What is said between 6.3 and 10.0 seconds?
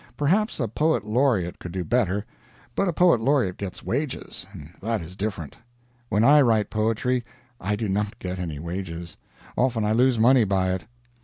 write poetry I do not get any wages; often I